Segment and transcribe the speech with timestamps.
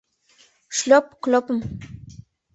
[0.77, 1.57] —Шлёп-клёпым...